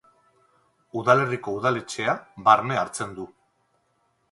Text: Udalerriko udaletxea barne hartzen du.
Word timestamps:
Udalerriko 1.01 1.53
udaletxea 1.59 2.17
barne 2.49 2.81
hartzen 2.85 3.15
du. 3.21 3.29